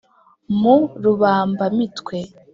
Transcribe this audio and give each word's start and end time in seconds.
mu 0.59 0.75
rubamba-mitwe 1.03 2.17